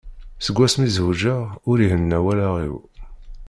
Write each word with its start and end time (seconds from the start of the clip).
Seg 0.45 0.55
wass-mi 0.59 0.87
zewǧeɣ 0.95 1.41
ur 1.69 1.77
ihenna 1.85 2.17
wallaɣ-iw. 2.23 2.75